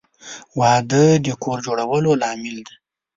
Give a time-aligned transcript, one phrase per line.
[0.59, 2.75] •واده د کور جوړولو لامل دی.